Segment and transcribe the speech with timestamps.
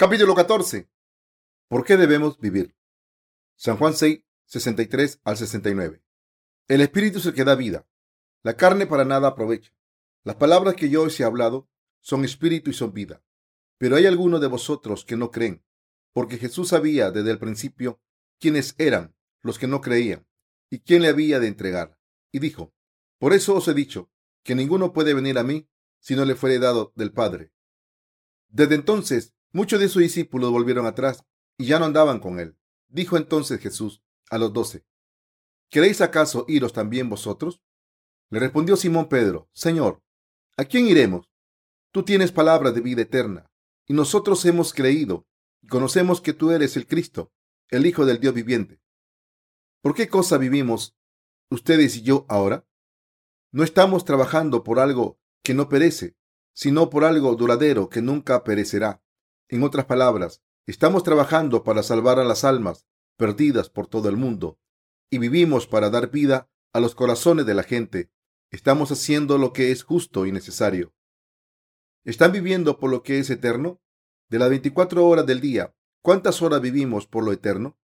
[0.00, 0.88] Capítulo 14.
[1.66, 2.76] ¿Por qué debemos vivir?
[3.56, 6.04] San Juan 6, 63 al 69.
[6.68, 7.84] El Espíritu es el que da vida.
[8.44, 9.72] La carne para nada aprovecha.
[10.22, 11.68] Las palabras que yo os he hablado
[12.00, 13.24] son espíritu y son vida.
[13.76, 15.64] Pero hay algunos de vosotros que no creen,
[16.12, 18.00] porque Jesús sabía desde el principio
[18.38, 20.28] quiénes eran los que no creían
[20.70, 21.98] y quién le había de entregar.
[22.30, 22.72] Y dijo,
[23.18, 24.12] por eso os he dicho
[24.44, 25.68] que ninguno puede venir a mí
[25.98, 27.50] si no le fuere dado del Padre.
[28.46, 31.24] Desde entonces, muchos de sus discípulos volvieron atrás
[31.56, 32.56] y ya no andaban con él.
[32.88, 34.84] Dijo entonces Jesús a los doce,
[35.70, 37.62] ¿queréis acaso iros también vosotros?
[38.30, 40.02] Le respondió Simón Pedro, Señor,
[40.56, 41.30] ¿a quién iremos?
[41.92, 43.50] Tú tienes palabra de vida eterna,
[43.86, 45.26] y nosotros hemos creído
[45.62, 47.32] y conocemos que tú eres el Cristo,
[47.70, 48.80] el Hijo del Dios viviente.
[49.80, 50.96] ¿Por qué cosa vivimos
[51.50, 52.66] ustedes y yo ahora?
[53.50, 56.16] No estamos trabajando por algo que no perece,
[56.52, 59.02] sino por algo duradero que nunca perecerá.
[59.48, 64.58] En otras palabras, estamos trabajando para salvar a las almas perdidas por todo el mundo
[65.10, 68.10] y vivimos para dar vida a los corazones de la gente.
[68.50, 70.94] Estamos haciendo lo que es justo y necesario.
[72.04, 73.80] ¿Están viviendo por lo que es eterno?
[74.30, 77.78] De las 24 horas del día, ¿cuántas horas vivimos por lo eterno?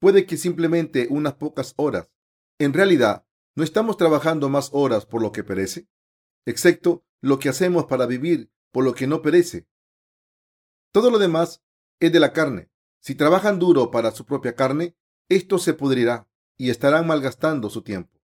[0.00, 2.10] Puede que simplemente unas pocas horas.
[2.58, 5.88] En realidad, ¿no estamos trabajando más horas por lo que perece?
[6.46, 9.66] excepto lo que hacemos para vivir por lo que no perece.
[10.96, 11.62] Todo lo demás
[12.00, 12.70] es de la carne.
[13.02, 14.96] Si trabajan duro para su propia carne,
[15.28, 18.18] esto se pudrirá y estarán malgastando su tiempo.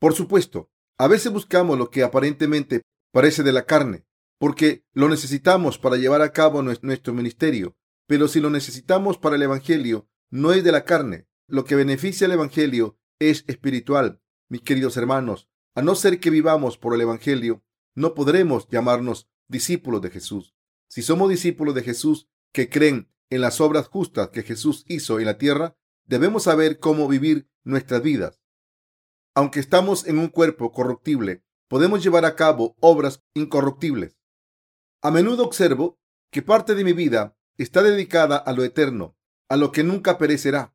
[0.00, 2.80] Por supuesto, a veces buscamos lo que aparentemente
[3.12, 4.06] parece de la carne,
[4.38, 9.42] porque lo necesitamos para llevar a cabo nuestro ministerio, pero si lo necesitamos para el
[9.42, 11.28] Evangelio, no es de la carne.
[11.46, 14.22] Lo que beneficia al Evangelio es espiritual.
[14.48, 17.62] Mis queridos hermanos, a no ser que vivamos por el Evangelio,
[17.94, 20.54] no podremos llamarnos discípulos de Jesús.
[20.88, 25.26] Si somos discípulos de Jesús que creen en las obras justas que Jesús hizo en
[25.26, 25.76] la tierra,
[26.06, 28.40] debemos saber cómo vivir nuestras vidas.
[29.34, 34.16] Aunque estamos en un cuerpo corruptible, podemos llevar a cabo obras incorruptibles.
[35.02, 36.00] A menudo observo
[36.32, 39.16] que parte de mi vida está dedicada a lo eterno,
[39.48, 40.74] a lo que nunca perecerá.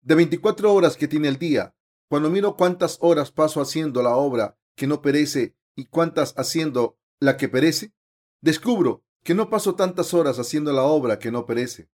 [0.00, 1.76] De 24 horas que tiene el día,
[2.08, 7.36] cuando miro cuántas horas paso haciendo la obra que no perece y cuántas haciendo la
[7.36, 7.94] que perece,
[8.40, 11.88] descubro que no paso tantas horas haciendo la obra que no perece.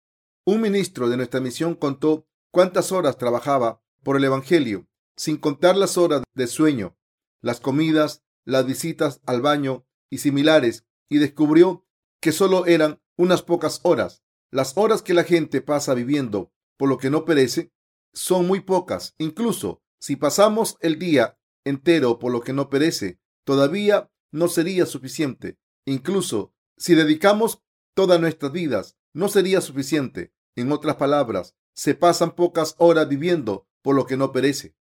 [0.45, 5.99] Un ministro de nuestra misión contó cuántas horas trabajaba por el Evangelio, sin contar las
[5.99, 6.97] horas de sueño,
[7.41, 11.87] las comidas, las visitas al baño y similares, y descubrió
[12.21, 14.23] que solo eran unas pocas horas.
[14.51, 17.73] Las horas que la gente pasa viviendo por lo que no perece
[18.15, 24.11] son muy pocas, incluso si pasamos el día entero por lo que no perece, todavía
[24.31, 25.59] no sería suficiente.
[25.85, 27.63] Incluso si dedicamos
[27.95, 30.33] todas nuestras vidas, no sería suficiente.
[30.57, 34.75] En otras palabras, se pasan pocas horas viviendo por lo que no perece.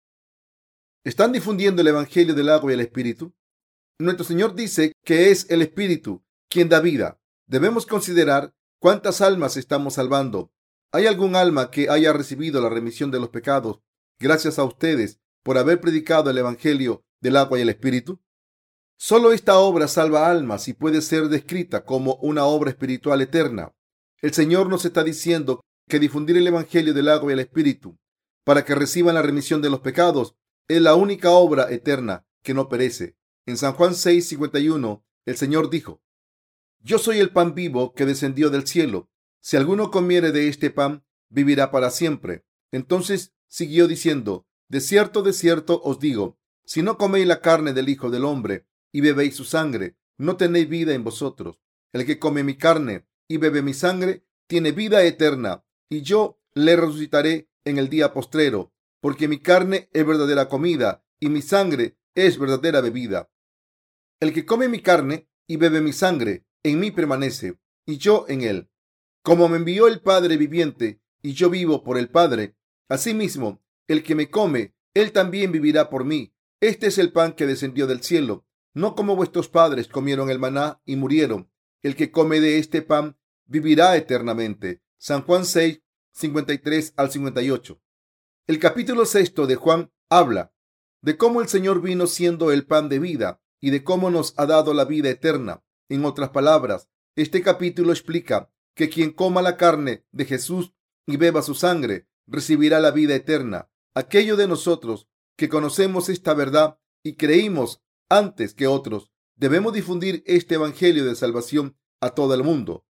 [1.04, 3.34] ¿Están difundiendo el Evangelio del agua y el Espíritu?
[3.98, 7.20] Nuestro Señor dice que es el Espíritu quien da vida.
[7.46, 10.52] Debemos considerar cuántas almas estamos salvando.
[10.92, 13.80] ¿Hay algún alma que haya recibido la remisión de los pecados
[14.18, 18.20] gracias a ustedes por haber predicado el Evangelio del agua y el Espíritu?
[19.00, 23.72] Solo esta obra salva almas y puede ser descrita como una obra espiritual eterna.
[24.20, 27.96] El Señor nos está diciendo que difundir el Evangelio del agua y el Espíritu
[28.44, 30.34] para que reciban la remisión de los pecados
[30.66, 33.16] es la única obra eterna que no perece.
[33.46, 36.02] En San Juan 6:51 el Señor dijo,
[36.80, 39.08] Yo soy el pan vivo que descendió del cielo.
[39.40, 42.44] Si alguno comiere de este pan, vivirá para siempre.
[42.72, 47.88] Entonces Siguió diciendo, De cierto, de cierto os digo, si no coméis la carne del
[47.88, 51.60] Hijo del Hombre y bebéis su sangre, no tenéis vida en vosotros.
[51.92, 56.76] El que come mi carne y bebe mi sangre, tiene vida eterna, y yo le
[56.76, 62.38] resucitaré en el día postrero, porque mi carne es verdadera comida y mi sangre es
[62.38, 63.30] verdadera bebida.
[64.20, 68.42] El que come mi carne y bebe mi sangre, en mí permanece, y yo en
[68.42, 68.70] él.
[69.22, 72.56] Como me envió el Padre viviente, y yo vivo por el Padre,
[72.88, 76.32] Asimismo, el que me come, él también vivirá por mí.
[76.60, 80.80] Este es el pan que descendió del cielo, no como vuestros padres comieron el maná
[80.84, 81.50] y murieron.
[81.82, 83.16] El que come de este pan
[83.46, 84.82] vivirá eternamente.
[84.98, 85.80] San Juan 6,
[86.12, 87.80] 53 al 58.
[88.46, 90.52] El capítulo sexto de Juan habla
[91.00, 94.46] de cómo el Señor vino siendo el pan de vida y de cómo nos ha
[94.46, 95.62] dado la vida eterna.
[95.88, 100.72] En otras palabras, este capítulo explica que quien coma la carne de Jesús
[101.06, 103.70] y beba su sangre recibirá la vida eterna.
[103.94, 110.56] Aquello de nosotros que conocemos esta verdad y creímos antes que otros, debemos difundir este
[110.56, 112.84] Evangelio de salvación a todo el mundo.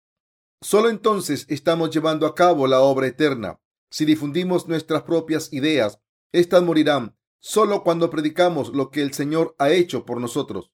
[0.60, 3.60] Solo entonces estamos llevando a cabo la obra eterna.
[3.90, 6.00] Si difundimos nuestras propias ideas,
[6.32, 10.72] éstas morirán solo cuando predicamos lo que el Señor ha hecho por nosotros.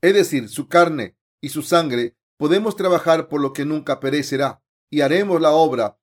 [0.00, 5.02] Es decir, su carne y su sangre, podemos trabajar por lo que nunca perecerá y
[5.02, 5.98] haremos la obra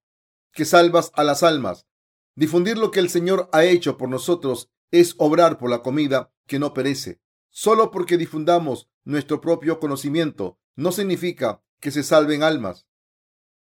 [0.52, 1.88] que salvas a las almas.
[2.36, 6.60] Difundir lo que el Señor ha hecho por nosotros es obrar por la comida que
[6.60, 7.19] no perece.
[7.59, 12.86] Solo porque difundamos nuestro propio conocimiento no significa que se salven almas.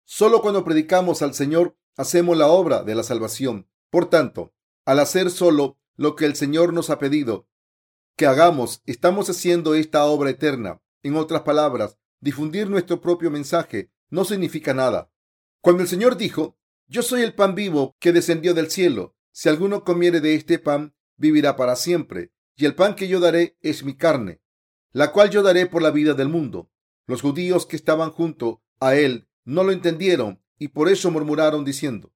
[0.05, 3.67] Solo cuando predicamos al Señor hacemos la obra de la salvación.
[3.89, 4.53] Por tanto,
[4.85, 7.47] al hacer solo lo que el Señor nos ha pedido
[8.15, 10.79] que hagamos, estamos haciendo esta obra eterna.
[11.01, 15.11] En otras palabras, difundir nuestro propio mensaje no significa nada.
[15.59, 16.55] Cuando el Señor dijo,
[16.85, 20.93] Yo soy el pan vivo que descendió del cielo, si alguno comiere de este pan,
[21.17, 24.41] vivirá para siempre, y el pan que yo daré es mi carne,
[24.91, 26.69] la cual yo daré por la vida del mundo.
[27.07, 32.13] Los judíos que estaban junto a él no lo entendieron y por eso murmuraron diciendo,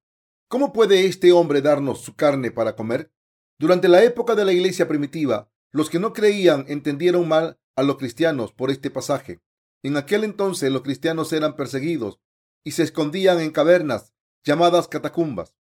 [0.48, 3.12] ¿cómo puede este hombre darnos su carne para comer?
[3.58, 7.98] Durante la época de la iglesia primitiva, los que no creían entendieron mal a los
[7.98, 9.42] cristianos por este pasaje.
[9.84, 12.20] En aquel entonces los cristianos eran perseguidos
[12.64, 15.56] y se escondían en cavernas llamadas catacumbas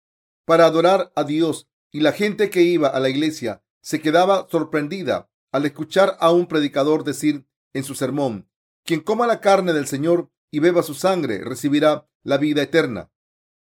[0.46, 5.30] para adorar a Dios y la gente que iba a la iglesia se quedaba sorprendida
[5.52, 8.50] al escuchar a un predicador decir en su sermón,
[8.84, 13.12] quien coma la carne del Señor y beba su sangre recibirá la vida eterna.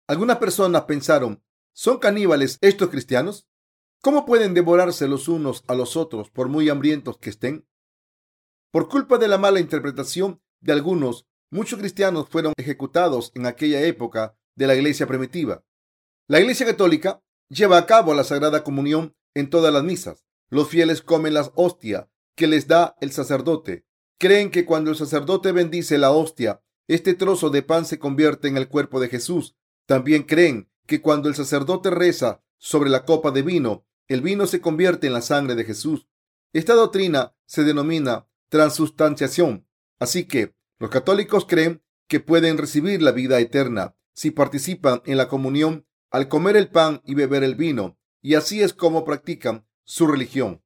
[0.08, 3.48] Algunas personas pensaron, ¿son caníbales estos cristianos?
[4.02, 7.68] ¿Cómo pueden devorarse los unos a los otros por muy hambrientos que estén?
[8.72, 14.38] Por culpa de la mala interpretación de algunos, muchos cristianos fueron ejecutados en aquella época
[14.56, 15.64] de la iglesia primitiva.
[16.28, 20.26] La iglesia católica lleva a cabo la Sagrada Comunión en todas las misas.
[20.50, 23.86] Los fieles comen la hostia que les da el sacerdote.
[24.18, 28.58] Creen que cuando el sacerdote bendice la hostia, este trozo de pan se convierte en
[28.58, 29.56] el cuerpo de Jesús.
[29.86, 34.62] También creen que cuando el sacerdote reza sobre la copa de vino, el vino se
[34.62, 36.08] convierte en la sangre de Jesús.
[36.54, 39.68] Esta doctrina se denomina transustanciación.
[40.00, 45.28] Así que los católicos creen que pueden recibir la vida eterna si participan en la
[45.28, 50.08] comunión al comer el pan y beber el vino, y así es como practican su
[50.08, 50.64] religión.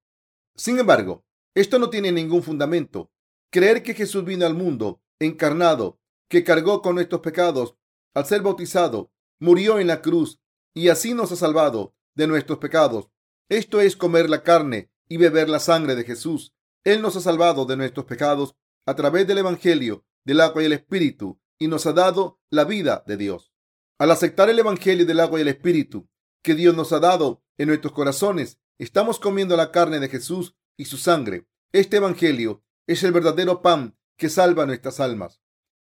[0.55, 3.11] Sin embargo, esto no tiene ningún fundamento.
[3.51, 7.75] Creer que Jesús vino al mundo encarnado, que cargó con nuestros pecados
[8.13, 9.11] al ser bautizado,
[9.41, 10.39] murió en la cruz
[10.73, 13.09] y así nos ha salvado de nuestros pecados.
[13.49, 16.53] Esto es comer la carne y beber la sangre de Jesús.
[16.85, 20.71] Él nos ha salvado de nuestros pecados a través del Evangelio, del agua y el
[20.71, 23.51] Espíritu, y nos ha dado la vida de Dios.
[23.97, 26.08] Al aceptar el Evangelio del agua y el Espíritu
[26.41, 30.85] que Dios nos ha dado en nuestros corazones, estamos comiendo la carne de Jesús y
[30.85, 31.47] su sangre.
[31.71, 35.41] Este Evangelio es el verdadero pan que salva nuestras almas.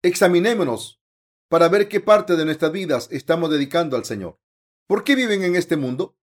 [0.02, 1.00] Examinémonos
[1.48, 4.40] para ver qué parte de nuestras vidas estamos dedicando al Señor.
[4.86, 6.16] ¿Por qué viven en este mundo?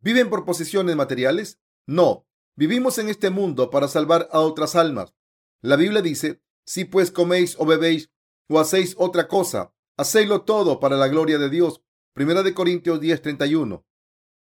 [0.00, 1.60] ¿Viven por posiciones materiales?
[1.86, 5.14] No, vivimos en este mundo para salvar a otras almas.
[5.60, 8.10] La Biblia dice, si pues coméis o bebéis
[8.48, 11.82] o hacéis otra cosa, Hacedlo todo para la gloria de Dios.
[12.12, 13.84] Primera de Corintios 10:31.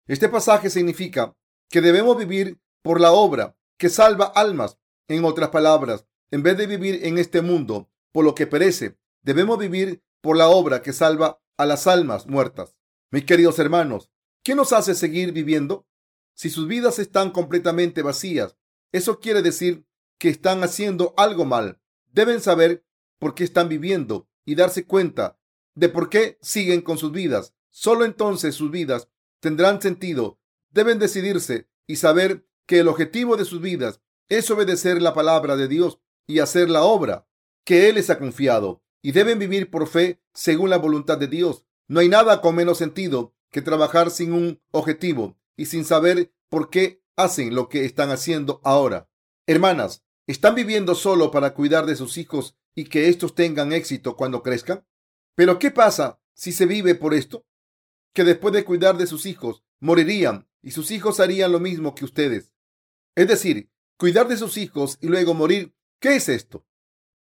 [0.08, 1.36] Este pasaje significa
[1.70, 4.78] que debemos vivir por la obra que salva almas.
[5.10, 9.58] En otras palabras, en vez de vivir en este mundo por lo que perece, debemos
[9.58, 12.76] vivir por la obra que salva a las almas muertas.
[13.12, 14.12] Mis queridos hermanos,
[14.44, 15.88] ¿qué nos hace seguir viviendo?
[16.34, 18.58] Si sus vidas están completamente vacías,
[18.92, 19.86] eso quiere decir
[20.18, 21.80] que están haciendo algo mal.
[22.12, 22.86] Deben saber
[23.20, 25.40] por qué están viviendo y darse cuenta
[25.76, 27.54] de por qué siguen con sus vidas.
[27.80, 29.08] Solo entonces sus vidas
[29.40, 30.40] tendrán sentido.
[30.72, 35.68] Deben decidirse y saber que el objetivo de sus vidas es obedecer la palabra de
[35.68, 37.28] Dios y hacer la obra
[37.64, 38.82] que Él les ha confiado.
[39.04, 41.66] Y deben vivir por fe según la voluntad de Dios.
[41.88, 46.72] No hay nada con menos sentido que trabajar sin un objetivo y sin saber por
[46.72, 49.08] qué hacen lo que están haciendo ahora.
[49.46, 54.42] Hermanas, ¿están viviendo solo para cuidar de sus hijos y que estos tengan éxito cuando
[54.42, 54.84] crezcan?
[55.36, 57.47] Pero ¿qué pasa si se vive por esto?
[58.18, 62.04] Que después de cuidar de sus hijos, morirían y sus hijos harían lo mismo que
[62.04, 62.52] ustedes.
[63.14, 65.76] Es decir, cuidar de sus hijos y luego morir.
[66.00, 66.66] ¿Qué es esto?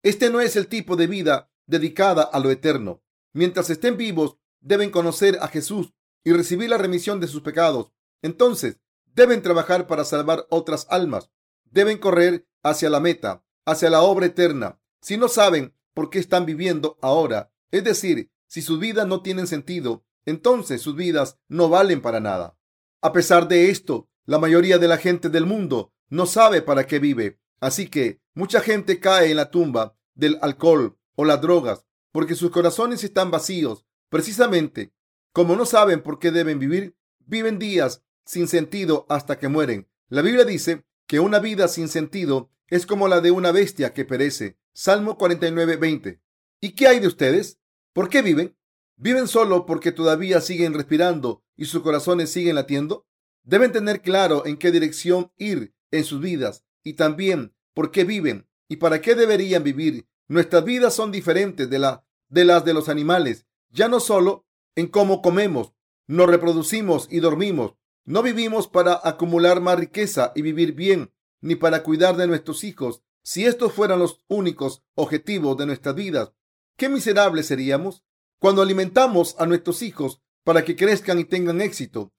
[0.01, 3.03] Este no es el tipo de vida dedicada a lo eterno.
[3.31, 7.93] Mientras estén vivos, deben conocer a Jesús y recibir la remisión de sus pecados.
[8.23, 8.79] Entonces,
[9.13, 11.29] deben trabajar para salvar otras almas.
[11.65, 14.81] Deben correr hacia la meta, hacia la obra eterna.
[15.03, 19.45] Si no saben por qué están viviendo ahora, es decir, si sus vidas no tienen
[19.45, 22.57] sentido, entonces sus vidas no valen para nada.
[23.01, 26.99] A pesar de esto, la mayoría de la gente del mundo no sabe para qué
[26.99, 27.39] vive.
[27.61, 31.85] Así que mucha gente cae en la tumba del alcohol o las drogas.
[32.11, 33.85] porque sus corazones están vacíos.
[34.09, 34.91] Precisamente,
[35.33, 39.87] como no saben por qué deben vivir, viven días sin sentido hasta que mueren.
[40.09, 44.03] La Biblia dice que una vida sin sentido es como la de una bestia que
[44.03, 44.57] perece.
[44.73, 46.19] Salmo 49, 20.
[46.59, 47.59] ¿Y qué hay de ustedes?
[47.93, 48.57] ¿Por qué viven?
[48.97, 53.05] ¿Viven solo porque todavía siguen respirando y sus corazones siguen latiendo?
[53.43, 58.47] Deben tener claro en qué dirección ir en sus vidas y también por qué viven
[58.67, 60.07] y para qué deberían vivir.
[60.27, 64.87] Nuestras vidas son diferentes de, la, de las de los animales, ya no solo en
[64.87, 65.73] cómo comemos,
[66.07, 67.75] nos reproducimos y dormimos.
[68.05, 73.03] No vivimos para acumular más riqueza y vivir bien, ni para cuidar de nuestros hijos.
[73.21, 76.31] Si estos fueran los únicos objetivos de nuestras vidas,
[76.77, 78.05] qué miserables seríamos.
[78.39, 82.13] Cuando alimentamos a nuestros hijos para que crezcan y tengan éxito,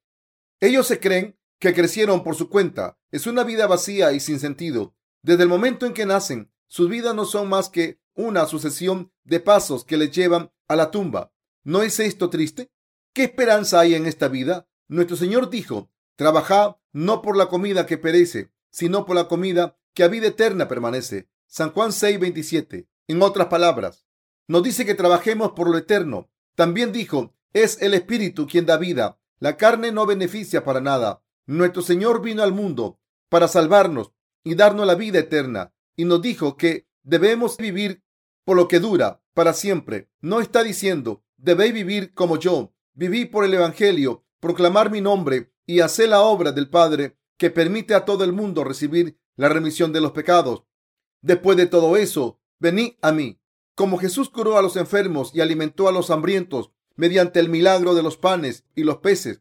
[0.61, 2.99] ellos se creen que crecieron por su cuenta.
[3.11, 4.97] Es una vida vacía y sin sentido.
[5.23, 9.41] Desde el momento en que nacen, sus vidas no son más que una sucesión de
[9.41, 11.33] pasos que les llevan a la tumba.
[11.63, 12.73] ¿No es esto triste?
[13.13, 14.69] ¿Qué esperanza hay en esta vida?
[14.89, 20.03] Nuestro Señor dijo, trabajad no por la comida que perece, sino por la comida que
[20.03, 21.29] a vida eterna permanece.
[21.47, 22.89] San Juan 6, 27.
[23.07, 24.08] En otras palabras,
[24.49, 26.31] nos dice que trabajemos por lo eterno.
[26.55, 29.21] También dijo, es el Espíritu quien da vida.
[29.39, 31.23] La carne no beneficia para nada.
[31.47, 34.13] Nuestro Señor vino al mundo para salvarnos
[34.43, 35.73] y darnos la vida eterna.
[35.97, 38.03] Y nos dijo que debemos vivir
[38.45, 40.09] por lo que dura, para siempre.
[40.21, 42.73] No está diciendo, debéis vivir como yo.
[42.95, 47.95] Viví por el Evangelio, proclamar mi nombre y hacer la obra del Padre que permite
[47.95, 50.65] a todo el mundo recibir la remisión de los pecados.
[51.21, 53.39] Después de todo eso, venid a mí.
[53.79, 58.03] Como Jesús curó a los enfermos y alimentó a los hambrientos mediante el milagro de
[58.03, 59.41] los panes y los peces,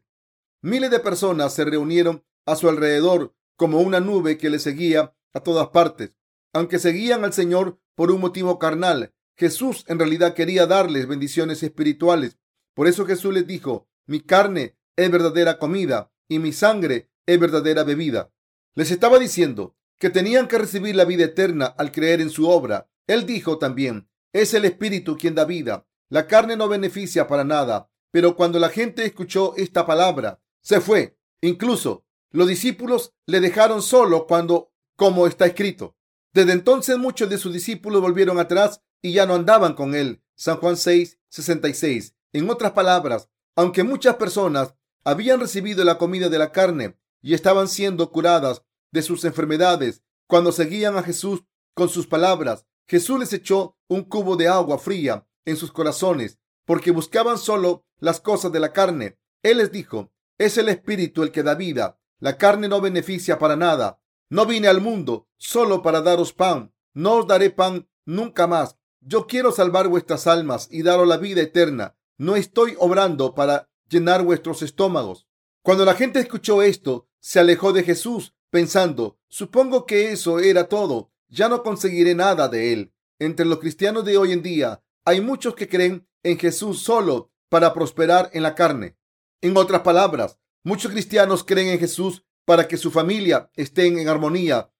[0.62, 5.40] miles de personas se reunieron a su alrededor como una nube que le seguía a
[5.40, 6.12] todas partes.
[6.52, 12.38] Aunque seguían al Señor por un motivo carnal, Jesús en realidad quería darles bendiciones espirituales.
[12.74, 17.82] Por eso Jesús les dijo, mi carne es verdadera comida y mi sangre es verdadera
[17.82, 18.30] bebida.
[18.76, 22.88] Les estaba diciendo que tenían que recibir la vida eterna al creer en su obra.
[23.08, 25.86] Él dijo también, es el Espíritu quien da vida.
[26.08, 27.90] La carne no beneficia para nada.
[28.10, 31.18] Pero cuando la gente escuchó esta palabra, se fue.
[31.40, 35.96] Incluso los discípulos le dejaron solo cuando, como está escrito.
[36.32, 40.22] Desde entonces muchos de sus discípulos volvieron atrás y ya no andaban con él.
[40.34, 42.14] San Juan 6, 66.
[42.32, 47.66] En otras palabras, aunque muchas personas habían recibido la comida de la carne y estaban
[47.68, 50.02] siendo curadas de sus enfermedades.
[50.26, 51.44] Cuando seguían a Jesús
[51.74, 56.90] con sus palabras, Jesús les echó un cubo de agua fría en sus corazones porque
[56.90, 59.18] buscaban solo las cosas de la carne.
[59.42, 61.98] Él les dijo, es el Espíritu el que da vida.
[62.20, 64.00] La carne no beneficia para nada.
[64.28, 66.74] No vine al mundo solo para daros pan.
[66.92, 68.76] No os daré pan nunca más.
[69.00, 71.96] Yo quiero salvar vuestras almas y daros la vida eterna.
[72.18, 75.26] No estoy obrando para llenar vuestros estómagos.
[75.62, 81.10] Cuando la gente escuchó esto, se alejó de Jesús, pensando, supongo que eso era todo,
[81.28, 82.92] ya no conseguiré nada de él.
[83.18, 87.72] Entre los cristianos de hoy en día hay muchos que creen en Jesús solo para
[87.72, 88.96] prosperar en la carne.
[89.40, 94.70] En otras palabras, muchos cristianos creen en Jesús para que su familia esté en armonía,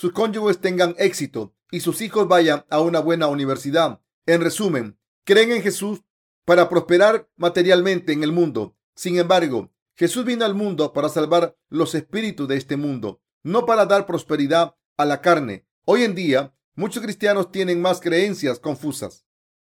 [0.00, 4.00] sus cónyuges tengan éxito y sus hijos vayan a una buena universidad.
[4.24, 6.02] En resumen, creen en Jesús
[6.46, 8.78] para prosperar materialmente en el mundo.
[8.94, 13.84] Sin embargo, Jesús vino al mundo para salvar los espíritus de este mundo, no para
[13.84, 15.66] dar prosperidad a la carne.
[15.84, 19.24] Hoy en día, muchos cristianos tienen más creencias confusas.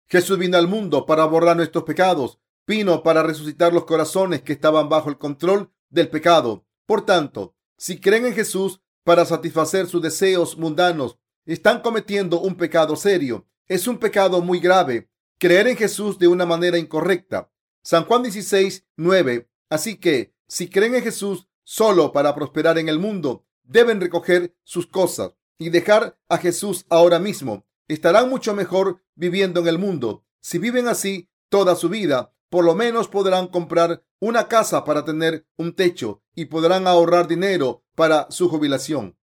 [0.08, 4.88] Jesús vino al mundo para borrar nuestros pecados, vino para resucitar los corazones que estaban
[4.88, 6.66] bajo el control del pecado.
[6.86, 12.94] Por tanto, si creen en Jesús para satisfacer sus deseos mundanos, están cometiendo un pecado
[12.96, 13.46] serio.
[13.66, 15.08] Es un pecado muy grave
[15.42, 17.50] creer en Jesús de una manera incorrecta.
[17.82, 19.50] San Juan 16, 9.
[19.70, 24.86] Así que, si creen en Jesús solo para prosperar en el mundo, deben recoger sus
[24.86, 27.64] cosas y dejar a Jesús ahora mismo.
[27.88, 30.24] Estarán mucho mejor viviendo en el mundo.
[30.40, 35.46] Si viven así toda su vida, por lo menos podrán comprar una casa para tener
[35.56, 39.16] un techo y podrán ahorrar dinero para su jubilación.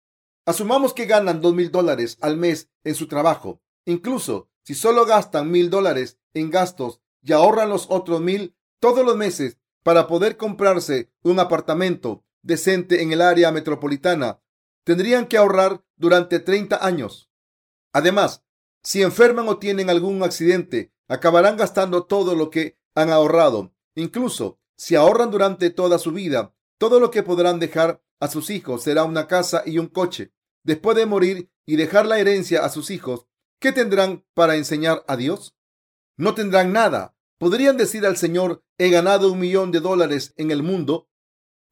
[0.45, 3.63] Asumamos que ganan dos mil dólares al mes en su trabajo.
[3.85, 9.17] Incluso si solo gastan mil dólares en gastos y ahorran los otros mil todos los
[9.17, 14.41] meses para poder comprarse un apartamento decente en el área metropolitana,
[14.87, 17.29] tendrían que ahorrar durante 30 años.
[17.93, 18.45] Además,
[18.85, 23.75] si enferman o tienen algún accidente, acabarán gastando todo lo que han ahorrado.
[23.97, 28.85] Incluso si ahorran durante toda su vida, todo lo que podrán dejar a sus hijos
[28.85, 30.33] será una casa y un coche.
[30.63, 33.27] Después de morir y dejar la herencia a sus hijos,
[33.59, 35.55] ¿Qué tendrán para enseñar a Dios?
[36.19, 37.15] no tendrán nada.
[37.39, 41.11] ¿Podrían decir al Señor, he ganado un millón de dólares en el mundo?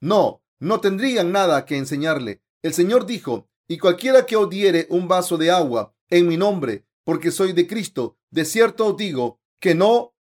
[0.01, 2.43] No, no tendrían nada que enseñarle.
[2.65, 7.31] El Señor dijo, y cualquiera que odiere un vaso de agua en mi nombre, porque
[7.31, 10.15] soy de Cristo, de cierto os digo que no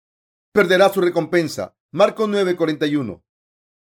[0.52, 1.76] perderá su recompensa.
[1.92, 3.22] Marcos 9:41.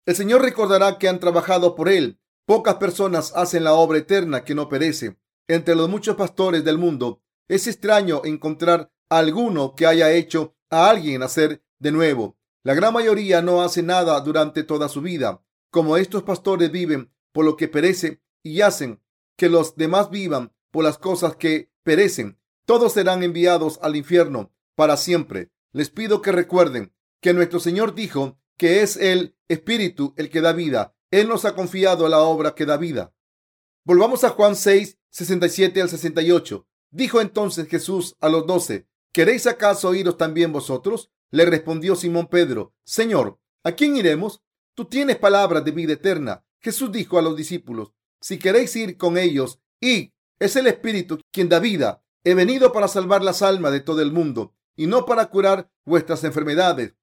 [0.04, 2.20] El Señor recordará que han trabajado por Él.
[2.44, 5.16] Pocas personas hacen la obra eterna que no perece.
[5.48, 10.90] Entre los muchos pastores del mundo, es extraño encontrar a alguno que haya hecho a
[10.90, 12.36] alguien nacer de nuevo.
[12.64, 15.42] La gran mayoría no hace nada durante toda su vida.
[15.70, 19.00] Como estos pastores viven por lo que perece y hacen
[19.36, 24.96] que los demás vivan por las cosas que perecen, todos serán enviados al infierno para
[24.96, 25.50] siempre.
[25.72, 30.52] Les pido que recuerden que nuestro Señor dijo que es el Espíritu el que da
[30.52, 30.94] vida.
[31.10, 33.14] Él nos ha confiado la obra que da vida.
[33.84, 36.66] Volvamos a Juan 6, 67 al 68.
[36.90, 41.10] Dijo entonces Jesús a los doce, ¿queréis acaso iros también vosotros?
[41.30, 44.42] Le respondió Simón Pedro, Señor, ¿a quién iremos?
[44.74, 46.44] Tú tienes palabras de vida eterna.
[46.60, 51.50] Jesús dijo a los discípulos, si queréis ir con ellos, y es el Espíritu quien
[51.50, 52.02] da vida.
[52.24, 56.24] He venido para salvar las almas de todo el mundo y no para curar vuestras
[56.24, 56.94] enfermedades.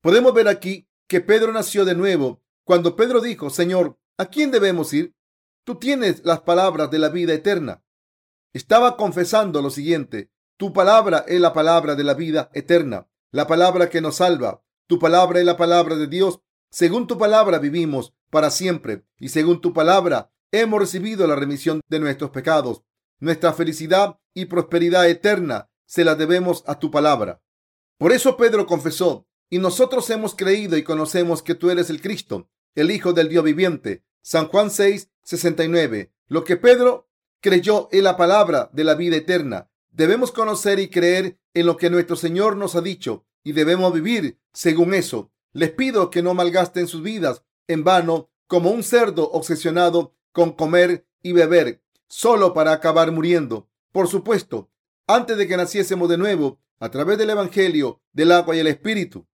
[0.00, 4.92] Podemos ver aquí que Pedro nació de nuevo cuando Pedro dijo, Señor, ¿a quién debemos
[4.94, 5.14] ir?
[5.64, 7.84] Tú tienes las palabras de la vida eterna.
[8.54, 13.90] Estaba confesando lo siguiente, tu palabra es la palabra de la vida eterna, la palabra
[13.90, 14.62] que nos salva.
[14.86, 16.40] Tu palabra es la palabra de Dios.
[16.70, 20.30] Según tu palabra vivimos para siempre y según tu palabra
[20.60, 22.82] hemos recibido la remisión de nuestros pecados.
[23.18, 27.42] Nuestra felicidad y prosperidad eterna se la debemos a tu palabra.
[27.98, 32.48] Por eso Pedro confesó, y nosotros hemos creído y conocemos que tú eres el Cristo,
[32.74, 34.04] el Hijo del Dios viviente.
[34.22, 36.12] San Juan 6, 69.
[36.28, 37.08] Lo que Pedro
[37.40, 39.70] creyó en la palabra de la vida eterna.
[39.90, 44.40] Debemos conocer y creer en lo que nuestro Señor nos ha dicho y debemos vivir
[44.52, 45.30] según eso.
[45.52, 51.06] Les pido que no malgasten sus vidas en vano como un cerdo obsesionado con comer
[51.22, 53.70] y beber solo para acabar muriendo.
[53.92, 54.70] Por supuesto,
[55.06, 59.26] antes de que naciésemos de nuevo, a través del Evangelio, del agua y el Espíritu,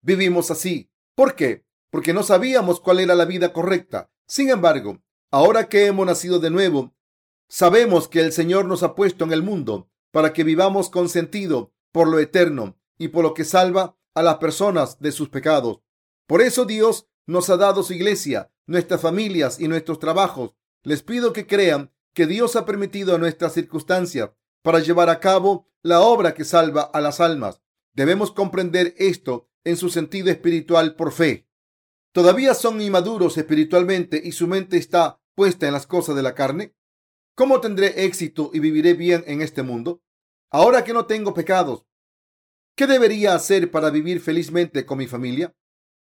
[0.00, 0.90] vivimos así.
[1.14, 1.66] ¿Por qué?
[1.90, 4.10] Porque no sabíamos cuál era la vida correcta.
[4.26, 6.94] Sin embargo, ahora que hemos nacido de nuevo,
[7.48, 11.72] sabemos que el Señor nos ha puesto en el mundo para que vivamos con sentido
[11.90, 15.80] por lo eterno y por lo que salva a las personas de sus pecados.
[16.26, 20.54] Por eso Dios nos ha dado su iglesia, nuestras familias y nuestros trabajos.
[20.82, 24.30] Les pido que crean que Dios ha permitido nuestras circunstancias
[24.62, 27.60] para llevar a cabo la obra que salva a las almas.
[27.92, 31.48] Debemos comprender esto en su sentido espiritual por fe.
[32.12, 36.74] ¿Todavía son inmaduros espiritualmente y su mente está puesta en las cosas de la carne?
[37.34, 40.02] ¿Cómo tendré éxito y viviré bien en este mundo?
[40.50, 41.84] Ahora que no tengo pecados,
[42.76, 45.56] ¿qué debería hacer para vivir felizmente con mi familia?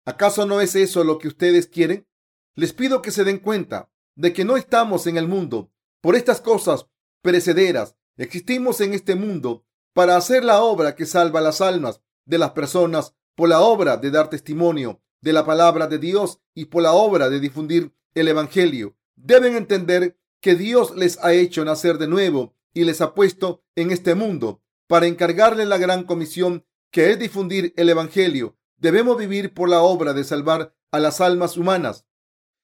[0.05, 2.07] ¿Acaso no es eso lo que ustedes quieren?
[2.55, 6.39] Les pido que se den cuenta de que no estamos en el mundo por estas
[6.39, 6.87] cosas
[7.21, 7.95] perecederas.
[8.17, 13.15] Existimos en este mundo para hacer la obra que salva las almas de las personas,
[13.35, 17.29] por la obra de dar testimonio de la palabra de Dios y por la obra
[17.29, 18.95] de difundir el Evangelio.
[19.15, 23.91] Deben entender que Dios les ha hecho nacer de nuevo y les ha puesto en
[23.91, 28.57] este mundo para encargarle la gran comisión que es difundir el Evangelio.
[28.77, 32.05] Debemos vivir por la obra de salvar a las almas humanas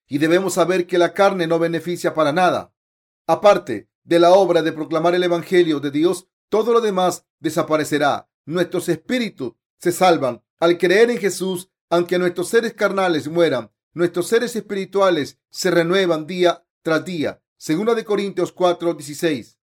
[0.10, 2.74] y debemos saber que la carne no beneficia para nada.
[3.28, 8.28] Aparte de la obra de proclamar el Evangelio de Dios, todo lo demás desaparecerá.
[8.45, 13.72] Nuestros espíritus se salvan al creer en Jesús, aunque nuestros seres carnales mueran.
[13.93, 17.43] Nuestros seres espirituales se renuevan día tras día.
[17.58, 19.60] Segunda de Corintios 4, 16.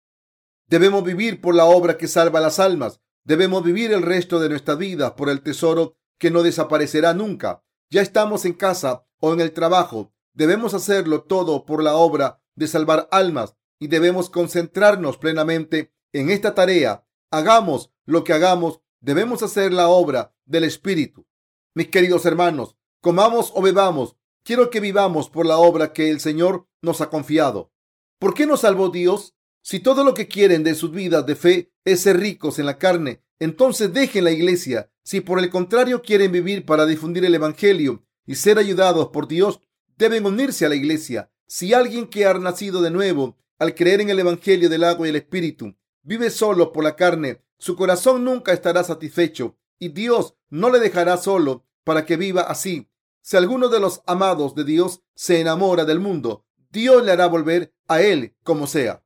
[0.66, 3.00] Debemos vivir por la obra que salva las almas.
[3.24, 7.64] Debemos vivir el resto de nuestra vida por el tesoro que no desaparecerá nunca.
[7.88, 10.13] Ya estamos en casa o en el trabajo.
[10.34, 16.54] Debemos hacerlo todo por la obra de salvar almas y debemos concentrarnos plenamente en esta
[16.54, 17.06] tarea.
[17.30, 21.26] Hagamos lo que hagamos, debemos hacer la obra del Espíritu.
[21.74, 26.66] Mis queridos hermanos, comamos o bebamos, quiero que vivamos por la obra que el Señor
[26.82, 27.72] nos ha confiado.
[28.18, 29.36] ¿Por qué nos salvó Dios?
[29.62, 32.78] Si todo lo que quieren de sus vidas de fe es ser ricos en la
[32.78, 34.90] carne, entonces dejen la iglesia.
[35.04, 39.60] Si por el contrario quieren vivir para difundir el Evangelio y ser ayudados por Dios,
[39.96, 41.30] deben unirse a la iglesia.
[41.46, 45.10] Si alguien que ha nacido de nuevo al creer en el Evangelio del agua y
[45.10, 50.70] el Espíritu vive solo por la carne, su corazón nunca estará satisfecho y Dios no
[50.70, 52.88] le dejará solo para que viva así.
[53.22, 57.72] Si alguno de los amados de Dios se enamora del mundo, Dios le hará volver
[57.88, 59.02] a él como sea.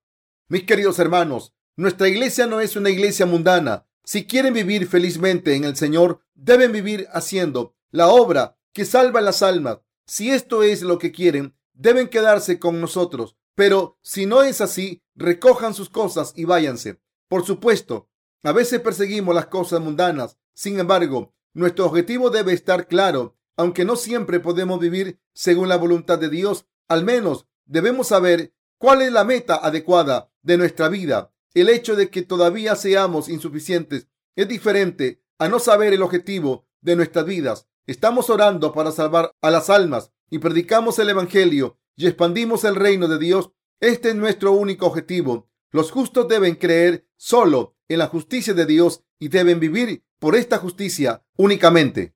[0.49, 5.65] Mis queridos hermanos, nuestra iglesia no es una iglesia mundana, Si quieren vivir felizmente en
[5.65, 9.81] el Señor, deben vivir haciendo la obra que salva las almas.
[10.09, 13.37] Si esto es lo que quieren, deben quedarse con nosotros.
[13.55, 16.99] Pero si no es así, recojan sus cosas y váyanse.
[17.29, 18.09] Por supuesto,
[18.43, 20.39] a veces perseguimos las cosas mundanas.
[20.55, 23.37] Sin embargo, nuestro objetivo debe estar claro.
[23.57, 29.03] Aunque no siempre podemos vivir según la voluntad de Dios, al menos debemos saber cuál
[29.03, 31.35] es la meta adecuada de nuestra vida.
[31.53, 36.97] El hecho de que todavía seamos insuficientes es diferente a no saber el objetivo de
[36.97, 37.69] nuestras vidas.
[37.89, 43.09] Estamos orando para salvar a las almas y predicamos el Evangelio y expandimos el reino
[43.09, 43.51] de Dios.
[43.81, 45.49] Este es nuestro único objetivo.
[45.71, 50.59] Los justos deben creer solo en la justicia de Dios y deben vivir por esta
[50.59, 52.15] justicia únicamente.